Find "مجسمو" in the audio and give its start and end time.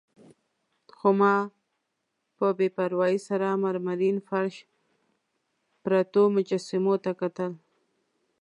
6.35-6.95